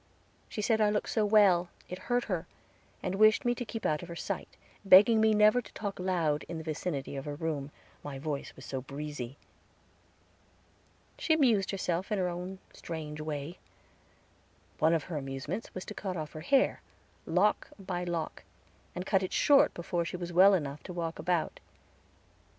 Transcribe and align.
She 0.49 0.63
said 0.63 0.81
I 0.81 0.89
looked 0.89 1.09
so 1.09 1.23
well, 1.27 1.69
it 1.87 1.99
hurt 2.09 2.23
her, 2.23 2.47
and 3.03 3.13
wished 3.19 3.45
me 3.45 3.53
to 3.53 3.63
keep 3.63 3.85
out 3.85 4.01
of 4.01 4.07
her 4.07 4.15
sight, 4.15 4.47
begged 4.83 5.09
me 5.09 5.35
never 5.35 5.61
to 5.61 5.71
talk 5.73 5.99
loud 5.99 6.41
in 6.49 6.57
the 6.57 6.63
vicinity 6.63 7.15
of 7.15 7.25
her 7.25 7.35
room, 7.35 7.69
my 8.03 8.17
voice 8.17 8.51
was 8.55 8.65
so 8.65 8.81
breezy. 8.81 9.37
She 11.19 11.33
amused 11.33 11.69
herself 11.69 12.11
in 12.11 12.17
her 12.17 12.29
own 12.29 12.57
strange 12.73 13.21
way. 13.21 13.59
One 14.79 14.95
of 14.95 15.03
her 15.03 15.17
amusements 15.17 15.71
was 15.75 15.85
to 15.85 15.93
cut 15.93 16.17
off 16.17 16.31
her 16.31 16.41
hair, 16.41 16.81
lock 17.27 17.67
by 17.77 18.03
lock, 18.03 18.41
and 18.95 19.05
cut 19.05 19.21
it 19.21 19.31
short 19.33 19.71
before 19.75 20.03
she 20.03 20.17
was 20.17 20.33
well 20.33 20.55
enough 20.55 20.81
to 20.85 20.93
walk 20.93 21.19
about. 21.19 21.59